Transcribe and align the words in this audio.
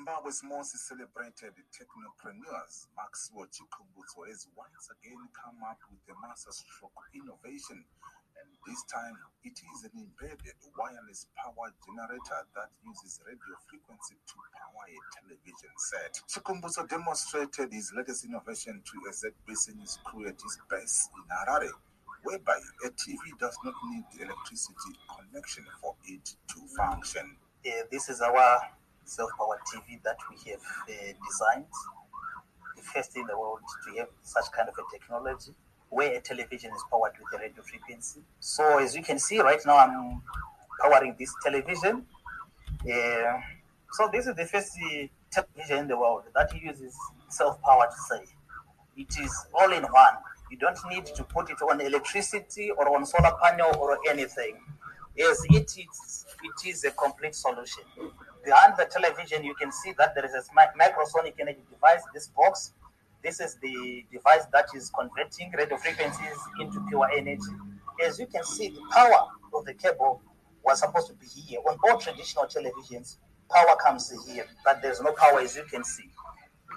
Zimbabwe's 0.00 0.40
most 0.48 0.72
celebrated 0.88 1.52
technopreneurs, 1.76 2.88
Maxwell 2.96 3.44
Chikumbutso, 3.52 4.24
has 4.32 4.48
once 4.56 4.88
again 4.96 5.20
come 5.36 5.60
up 5.60 5.76
with 5.92 6.00
a 6.08 6.16
masterstroke 6.24 7.04
innovation. 7.12 7.84
And 8.40 8.48
this 8.64 8.80
time, 8.88 9.12
it 9.44 9.60
is 9.60 9.84
an 9.84 9.92
embedded 10.00 10.56
wireless 10.72 11.28
power 11.36 11.68
generator 11.84 12.40
that 12.56 12.72
uses 12.80 13.20
radio 13.28 13.52
frequency 13.68 14.16
to 14.16 14.36
power 14.56 14.88
a 14.88 14.96
television 15.20 15.74
set. 15.76 16.16
Chikumbutso 16.32 16.88
demonstrated 16.88 17.68
his 17.68 17.92
latest 17.92 18.24
innovation 18.24 18.80
to 18.80 18.96
a 19.04 19.12
ZBC 19.12 19.76
News 19.76 20.00
crew 20.08 20.24
at 20.24 20.40
his 20.40 20.56
base 20.72 21.12
in 21.12 21.28
Harare, 21.28 21.76
whereby 22.24 22.56
a 22.56 22.90
TV 22.96 23.36
does 23.36 23.58
not 23.68 23.76
need 23.92 24.08
electricity 24.16 24.96
connection 25.12 25.68
for 25.84 25.92
it 26.08 26.24
to 26.24 26.56
function. 26.72 27.36
Uh, 27.68 27.84
this 27.92 28.08
is 28.08 28.22
our 28.22 28.64
self-powered 29.10 29.60
TV 29.72 30.02
that 30.04 30.16
we 30.30 30.50
have 30.50 30.60
uh, 30.60 31.12
designed, 31.26 31.66
the 32.76 32.82
first 32.82 33.16
in 33.16 33.26
the 33.26 33.36
world 33.36 33.60
to 33.84 33.98
have 33.98 34.08
such 34.22 34.50
kind 34.52 34.68
of 34.68 34.74
a 34.78 34.96
technology 34.96 35.52
where 35.88 36.16
a 36.16 36.20
television 36.20 36.70
is 36.72 36.82
powered 36.90 37.12
with 37.18 37.40
a 37.40 37.42
radio 37.42 37.62
frequency. 37.62 38.20
So 38.38 38.78
as 38.78 38.94
you 38.94 39.02
can 39.02 39.18
see 39.18 39.40
right 39.40 39.60
now, 39.66 39.76
I'm 39.76 40.22
powering 40.80 41.16
this 41.18 41.34
television. 41.42 42.06
Uh, 42.82 43.40
so 43.92 44.08
this 44.12 44.28
is 44.28 44.36
the 44.36 44.46
first 44.46 44.72
uh, 44.80 45.06
television 45.30 45.78
in 45.78 45.88
the 45.88 45.98
world 45.98 46.22
that 46.34 46.54
uses 46.62 46.96
self-power 47.28 47.86
to 47.86 48.00
say. 48.08 48.24
It 48.96 49.12
is 49.20 49.46
all 49.52 49.72
in 49.72 49.82
one. 49.82 50.14
You 50.50 50.58
don't 50.58 50.78
need 50.88 51.06
to 51.06 51.24
put 51.24 51.50
it 51.50 51.60
on 51.62 51.80
electricity 51.80 52.70
or 52.70 52.96
on 52.96 53.04
solar 53.04 53.32
panel 53.42 53.76
or 53.78 53.98
anything. 54.08 54.56
Yes, 55.16 55.42
it 55.50 55.76
is, 55.76 56.26
it 56.42 56.68
is 56.68 56.84
a 56.84 56.92
complete 56.92 57.34
solution. 57.34 57.84
Behind 58.44 58.74
the 58.76 58.86
television, 58.86 59.44
you 59.44 59.54
can 59.54 59.70
see 59.70 59.92
that 59.98 60.14
there 60.14 60.24
is 60.24 60.32
a 60.34 60.42
microsonic 60.78 61.34
energy 61.38 61.62
device, 61.70 62.02
this 62.14 62.28
box. 62.28 62.72
This 63.22 63.40
is 63.40 63.56
the 63.56 64.04
device 64.10 64.46
that 64.52 64.66
is 64.74 64.90
converting 64.90 65.52
radio 65.52 65.76
frequencies 65.76 66.38
into 66.58 66.80
pure 66.88 67.08
energy. 67.14 67.42
As 68.02 68.18
you 68.18 68.26
can 68.26 68.44
see, 68.44 68.70
the 68.70 68.80
power 68.92 69.28
of 69.52 69.66
the 69.66 69.74
cable 69.74 70.22
was 70.64 70.80
supposed 70.80 71.08
to 71.08 71.14
be 71.14 71.26
here. 71.26 71.60
On 71.68 71.76
all 71.84 71.98
traditional 71.98 72.46
televisions, 72.46 73.16
power 73.50 73.76
comes 73.76 74.10
here, 74.26 74.46
but 74.64 74.80
there's 74.80 75.02
no 75.02 75.12
power 75.12 75.40
as 75.40 75.56
you 75.56 75.64
can 75.64 75.84
see. 75.84 76.08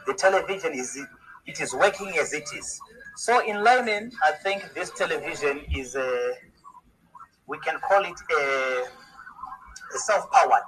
The 0.06 0.14
television 0.14 0.74
is 0.74 1.00
it 1.46 1.62
is 1.62 1.74
working 1.74 2.14
as 2.20 2.34
it 2.34 2.50
is. 2.56 2.80
So 3.16 3.46
in 3.46 3.64
learning, 3.64 4.12
I 4.24 4.32
think 4.32 4.74
this 4.74 4.92
television 4.92 5.62
is 5.74 5.96
a 5.96 6.34
we 7.48 7.58
can 7.60 7.80
call 7.80 8.04
it 8.04 8.20
a, 8.38 8.84
a 9.96 10.00
self-powered 10.00 10.64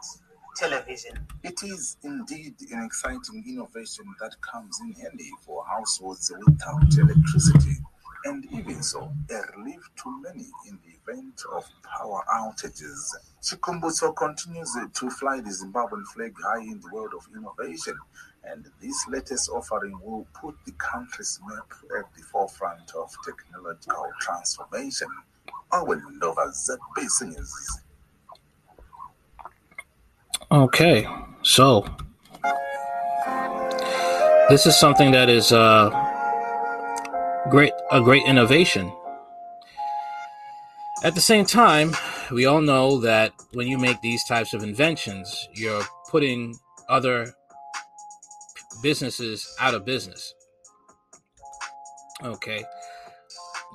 television. 0.56 1.14
It 1.44 1.62
is 1.64 1.98
indeed 2.04 2.56
an 2.72 2.84
exciting 2.86 3.44
innovation 3.48 4.06
that 4.22 4.40
comes 4.42 4.80
in 4.82 4.94
handy 4.94 5.30
for 5.46 5.66
households 5.66 6.32
without 6.46 6.98
electricity, 6.98 7.78
and 8.24 8.46
even 8.52 8.82
so, 8.82 9.12
a 9.30 9.58
relief 9.58 9.82
to 10.04 10.22
many 10.22 10.46
in 10.68 10.80
the 10.86 11.12
event 11.12 11.42
of 11.54 11.66
power 11.84 12.24
outages. 12.34 13.14
Chikumbutso 13.44 14.16
continues 14.16 14.76
to 14.94 15.10
fly 15.10 15.42
the 15.42 15.50
Zimbabwean 15.50 16.06
flag 16.14 16.34
high 16.44 16.62
in 16.62 16.80
the 16.80 16.90
world 16.94 17.14
of 17.16 17.28
innovation, 17.36 17.98
and 18.46 18.66
this 18.82 19.06
latest 19.10 19.50
offering 19.50 20.00
will 20.04 20.26
put 20.34 20.56
the 20.66 20.72
country's 20.74 21.40
map 21.48 21.72
at 22.00 22.06
the 22.16 22.24
forefront 22.24 22.92
of 22.96 23.12
technological 23.26 24.08
transformation. 24.22 25.10
Owen 25.74 26.02
Nova 26.20 26.48
ZBC 26.48 27.36
News. 27.36 27.85
Okay, 30.52 31.08
so 31.42 31.84
this 34.48 34.68
is 34.68 34.80
something 34.80 35.10
that 35.12 35.28
is 35.28 35.52
uh, 35.52 35.90
great, 37.50 37.74
a 37.92 38.00
great 38.00 38.24
innovation. 38.28 38.94
At 41.04 41.16
the 41.16 41.22
same 41.22 41.46
time, 41.46 41.96
we 42.32 42.46
all 42.46 42.62
know 42.62 43.00
that 43.00 43.34
when 43.54 43.68
you 43.68 43.80
make 43.80 44.00
these 44.02 44.24
types 44.24 44.54
of 44.54 44.62
inventions, 44.62 45.50
you're 45.56 45.84
putting 46.12 46.56
other 46.90 47.34
businesses 48.84 49.52
out 49.60 49.74
of 49.74 49.84
business. 49.84 50.36
Okay. 52.24 52.64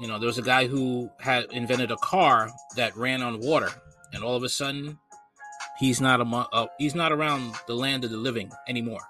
You 0.00 0.06
know, 0.06 0.20
there 0.20 0.28
was 0.28 0.38
a 0.38 0.42
guy 0.42 0.68
who 0.68 1.10
had 1.18 1.46
invented 1.50 1.90
a 1.90 1.96
car 1.96 2.48
that 2.76 2.96
ran 2.96 3.22
on 3.22 3.40
water, 3.40 3.70
and 4.12 4.22
all 4.22 4.36
of 4.36 4.44
a 4.44 4.48
sudden, 4.48 4.98
He's 5.80 5.98
not 5.98 6.20
among, 6.20 6.44
uh, 6.52 6.66
he's 6.76 6.94
not 6.94 7.10
around 7.10 7.54
the 7.66 7.74
land 7.74 8.04
of 8.04 8.10
the 8.10 8.18
living 8.18 8.52
anymore. 8.68 9.00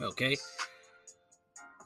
Okay. 0.00 0.36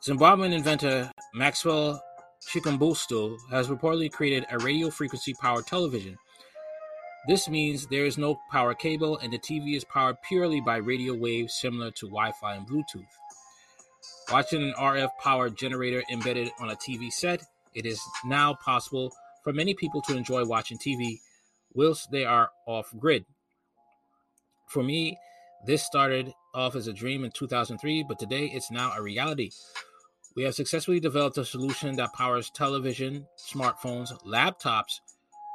Zimbabwean 0.02 0.54
inventor 0.54 1.12
Maxwell 1.34 2.02
Chikumbutso 2.48 3.36
has 3.50 3.68
reportedly 3.68 4.10
created 4.10 4.46
a 4.50 4.58
radio 4.58 4.88
frequency 4.88 5.34
powered 5.34 5.66
television. 5.66 6.16
This 7.28 7.50
means 7.50 7.86
there 7.86 8.06
is 8.06 8.16
no 8.16 8.40
power 8.50 8.72
cable 8.74 9.18
and 9.18 9.30
the 9.30 9.38
TV 9.38 9.76
is 9.76 9.84
powered 9.84 10.16
purely 10.22 10.62
by 10.62 10.76
radio 10.76 11.14
waves 11.14 11.54
similar 11.60 11.90
to 11.90 12.06
Wi 12.06 12.32
Fi 12.40 12.54
and 12.54 12.66
Bluetooth. 12.66 13.04
Watching 14.32 14.62
an 14.62 14.72
RF 14.78 15.10
powered 15.22 15.58
generator 15.58 16.02
embedded 16.10 16.50
on 16.58 16.70
a 16.70 16.76
TV 16.76 17.12
set, 17.12 17.42
it 17.74 17.84
is 17.84 18.00
now 18.24 18.54
possible 18.54 19.12
for 19.44 19.52
many 19.52 19.74
people 19.74 20.00
to 20.02 20.16
enjoy 20.16 20.46
watching 20.46 20.78
TV 20.78 21.18
whilst 21.74 22.10
they 22.10 22.24
are 22.24 22.50
off 22.66 22.92
grid. 22.98 23.24
For 24.68 24.82
me, 24.82 25.18
this 25.66 25.84
started 25.84 26.32
off 26.54 26.74
as 26.74 26.86
a 26.88 26.92
dream 26.92 27.24
in 27.24 27.30
2003, 27.30 28.04
but 28.04 28.18
today 28.18 28.46
it's 28.46 28.70
now 28.70 28.92
a 28.96 29.02
reality. 29.02 29.50
We 30.34 30.44
have 30.44 30.54
successfully 30.54 30.98
developed 30.98 31.38
a 31.38 31.44
solution 31.44 31.94
that 31.96 32.14
powers 32.14 32.50
television, 32.50 33.26
smartphones, 33.38 34.10
laptops, 34.24 35.00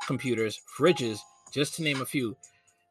computers, 0.05 0.59
fridges, 0.77 1.19
just 1.51 1.75
to 1.75 1.83
name 1.83 2.01
a 2.01 2.05
few. 2.05 2.37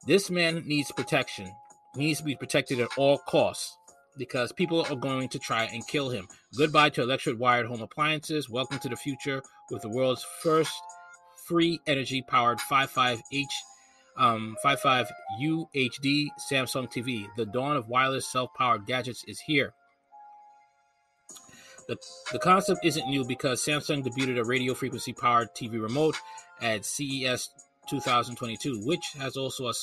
This 0.06 0.30
man 0.30 0.64
needs 0.66 0.90
protection. 0.92 1.50
He 1.94 2.06
needs 2.06 2.18
to 2.18 2.24
be 2.24 2.36
protected 2.36 2.80
at 2.80 2.88
all 2.96 3.18
costs 3.18 3.76
because 4.18 4.52
people 4.52 4.84
are 4.90 4.96
going 4.96 5.28
to 5.28 5.38
try 5.38 5.64
and 5.64 5.86
kill 5.86 6.10
him. 6.10 6.26
Goodbye 6.56 6.90
to 6.90 7.02
electric 7.02 7.38
wired 7.38 7.66
home 7.66 7.82
appliances. 7.82 8.50
Welcome 8.50 8.78
to 8.80 8.88
the 8.88 8.96
future 8.96 9.42
with 9.70 9.82
the 9.82 9.88
world's 9.88 10.26
first 10.42 10.72
free 11.46 11.80
energy 11.86 12.22
powered 12.22 12.58
55H 12.58 13.44
um, 14.16 14.56
55 14.62 15.10
UHD 15.40 16.28
Samsung 16.50 16.90
TV. 16.90 17.26
The 17.36 17.46
dawn 17.46 17.76
of 17.76 17.88
wireless 17.88 18.26
self 18.26 18.52
powered 18.54 18.86
gadgets 18.86 19.24
is 19.26 19.40
here. 19.40 19.74
The, 21.88 21.96
the 22.32 22.38
concept 22.38 22.80
isn't 22.84 23.08
new 23.08 23.24
because 23.24 23.64
Samsung 23.64 24.04
debuted 24.04 24.38
a 24.38 24.44
radio 24.44 24.74
frequency 24.74 25.12
powered 25.12 25.54
TV 25.54 25.80
remote 25.80 26.16
at 26.60 26.84
CES 26.84 27.50
2022, 27.88 28.84
which 28.84 29.12
has 29.18 29.36
also 29.36 29.66
a, 29.66 29.74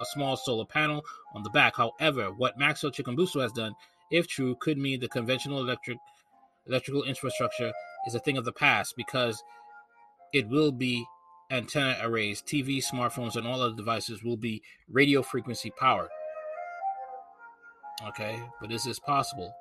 a 0.00 0.06
small 0.14 0.36
solar 0.36 0.64
panel 0.64 1.04
on 1.34 1.42
the 1.42 1.50
back. 1.50 1.76
However, 1.76 2.32
what 2.32 2.58
Maxwell 2.58 2.92
Chikumbutso 2.92 3.42
has 3.42 3.52
done, 3.52 3.74
if 4.10 4.26
true, 4.26 4.56
could 4.60 4.78
mean 4.78 5.00
the 5.00 5.08
conventional 5.08 5.60
electric 5.60 5.98
electrical 6.66 7.04
infrastructure 7.04 7.72
is 8.06 8.14
a 8.14 8.18
thing 8.18 8.36
of 8.36 8.44
the 8.44 8.52
past 8.52 8.94
because 8.96 9.42
it 10.32 10.48
will 10.48 10.72
be 10.72 11.06
antenna 11.50 11.96
arrays, 12.02 12.42
TV, 12.42 12.78
smartphones, 12.78 13.36
and 13.36 13.46
all 13.46 13.60
other 13.60 13.76
devices 13.76 14.22
will 14.22 14.36
be 14.36 14.62
radio 14.88 15.22
frequency 15.22 15.70
powered. 15.78 16.08
Okay, 18.08 18.38
but 18.60 18.70
is 18.70 18.84
this 18.84 18.98
possible? 18.98 19.54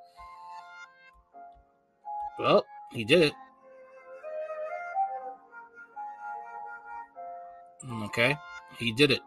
Well, 2.38 2.66
he 2.92 3.06
did 3.06 3.22
it. 3.22 3.34
Okay, 8.04 8.36
he 8.78 8.92
did 8.92 9.12
it. 9.12 9.22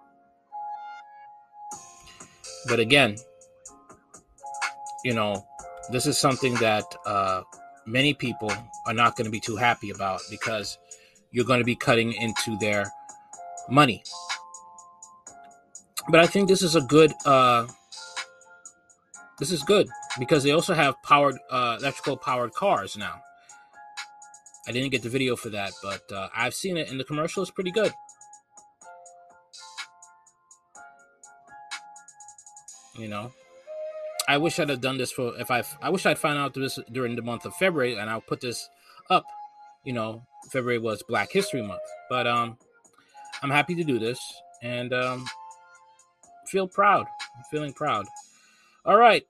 But 2.69 2.81
again, 2.81 3.17
you 5.05 5.14
know, 5.14 5.46
this 5.90 6.06
is 6.06 6.19
something 6.19 6.55
that 6.55 6.85
uh, 7.06 7.43
many 7.87 8.12
people 8.12 8.52
are 8.87 8.93
not 8.93 9.17
going 9.17 9.25
to 9.25 9.31
be 9.31 9.40
too 9.40 9.56
happy 9.56 9.90
about 9.90 10.20
because 10.31 10.76
you're 11.30 11.44
going 11.44 11.60
to 11.60 11.64
be 11.64 11.76
cutting 11.76 12.12
into 12.12 12.56
their 12.58 12.90
money. 13.69 14.02
But 16.08 16.20
I 16.20 16.26
think 16.26 16.48
this 16.48 16.62
is 16.62 16.75
a 16.75 16.80
good. 16.80 17.12
Uh, 17.25 17.66
this 19.38 19.52
is 19.52 19.62
good 19.62 19.88
because 20.19 20.42
they 20.42 20.50
also 20.50 20.75
have 20.75 21.00
powered 21.02 21.36
uh, 21.50 21.76
electrical 21.78 22.16
powered 22.16 22.52
cars 22.54 22.96
now. 22.96 23.20
I 24.66 24.72
didn't 24.72 24.90
get 24.90 25.02
the 25.02 25.08
video 25.08 25.36
for 25.36 25.50
that, 25.50 25.72
but 25.82 26.10
uh, 26.12 26.28
I've 26.34 26.54
seen 26.54 26.76
it, 26.76 26.90
and 26.90 26.98
the 26.98 27.04
commercial 27.04 27.42
is 27.42 27.50
pretty 27.50 27.70
good. 27.70 27.92
You 32.96 33.08
know, 33.08 33.32
I 34.28 34.38
wish 34.38 34.58
I'd 34.58 34.70
have 34.70 34.80
done 34.80 34.98
this 34.98 35.12
for 35.12 35.38
if 35.38 35.50
I. 35.50 35.62
I 35.80 35.90
wish 35.90 36.04
I'd 36.04 36.19
found 36.19 36.38
out 36.38 36.54
this 36.54 36.78
during 36.90 37.16
the 37.16 37.22
month 37.22 37.44
of 37.44 37.54
February, 37.54 37.96
and 37.96 38.10
I'll 38.10 38.20
put 38.20 38.40
this 38.40 38.69
up 39.08 39.25
you 39.88 39.94
know, 39.94 40.23
February 40.50 40.79
was 40.79 41.02
Black 41.02 41.32
History 41.32 41.62
Month. 41.62 41.81
But 42.11 42.26
um, 42.26 42.58
I'm 43.43 43.49
happy 43.49 43.75
to 43.75 43.85
do 43.85 43.99
this 43.99 44.20
and 44.62 44.93
um, 44.93 45.25
feel 46.46 46.69
proud. 46.69 47.06
I'm 47.35 47.44
feeling 47.50 47.73
proud. 47.73 48.05
All 48.85 48.99
right. 48.99 49.26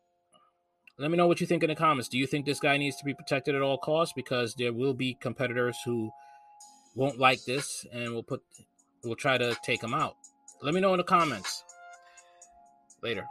Let 0.98 1.12
me 1.12 1.16
know 1.16 1.28
what 1.28 1.40
you 1.40 1.46
think 1.46 1.62
in 1.62 1.68
the 1.68 1.76
comments. 1.76 2.08
Do 2.08 2.18
you 2.18 2.26
think 2.26 2.44
this 2.44 2.58
guy 2.58 2.76
needs 2.76 2.96
to 2.96 3.04
be 3.04 3.14
protected 3.14 3.54
at 3.54 3.62
all 3.62 3.78
costs? 3.78 4.12
Because 4.16 4.52
there 4.54 4.72
will 4.72 4.94
be 4.94 5.16
competitors 5.20 5.78
who 5.84 6.10
won't 6.96 7.20
like 7.20 7.44
this 7.44 7.86
and 7.92 8.12
will 8.12 8.24
put 8.24 8.42
will 9.04 9.14
try 9.14 9.38
to 9.38 9.56
take 9.62 9.80
him 9.80 9.94
out. 9.94 10.16
Let 10.60 10.74
me 10.74 10.80
know 10.80 10.92
in 10.92 10.98
the 10.98 11.04
comments. 11.04 11.62
Later. 13.00 13.24